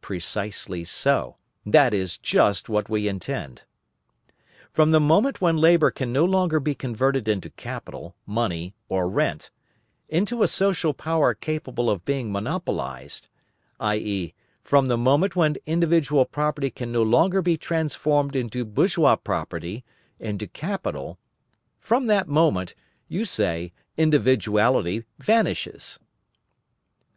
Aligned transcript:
Precisely 0.00 0.84
so; 0.84 1.38
that 1.66 1.92
is 1.92 2.16
just 2.16 2.68
what 2.68 2.88
we 2.88 3.08
intend. 3.08 3.62
From 4.70 4.92
the 4.92 5.00
moment 5.00 5.40
when 5.40 5.56
labour 5.56 5.90
can 5.90 6.12
no 6.12 6.24
longer 6.24 6.60
be 6.60 6.72
converted 6.72 7.26
into 7.26 7.50
capital, 7.50 8.14
money, 8.24 8.76
or 8.88 9.08
rent, 9.08 9.50
into 10.08 10.44
a 10.44 10.46
social 10.46 10.94
power 10.94 11.34
capable 11.34 11.90
of 11.90 12.04
being 12.04 12.30
monopolised, 12.30 13.26
i.e., 13.80 14.34
from 14.62 14.86
the 14.86 14.96
moment 14.96 15.34
when 15.34 15.56
individual 15.66 16.26
property 16.26 16.70
can 16.70 16.92
no 16.92 17.02
longer 17.02 17.42
be 17.42 17.56
transformed 17.56 18.36
into 18.36 18.64
bourgeois 18.64 19.16
property, 19.16 19.84
into 20.20 20.46
capital, 20.46 21.18
from 21.80 22.06
that 22.06 22.28
moment, 22.28 22.76
you 23.08 23.24
say 23.24 23.72
individuality 23.96 25.02
vanishes. 25.18 25.98